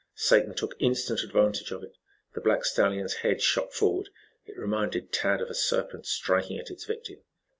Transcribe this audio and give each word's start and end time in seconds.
Satan 0.15 0.55
took 0.55 0.73
instant 0.79 1.21
advantage 1.21 1.69
of 1.69 1.83
it. 1.83 1.95
The 2.33 2.41
black 2.41 2.65
stallion's 2.65 3.13
head 3.21 3.39
shot 3.39 3.71
forward. 3.71 4.09
It 4.47 4.57
reminded 4.57 5.13
Tad 5.13 5.41
of 5.41 5.49
a 5.51 5.53
serpent 5.53 6.07
striking 6.07 6.57
at 6.57 6.71
its 6.71 6.85
victim. 6.85 7.17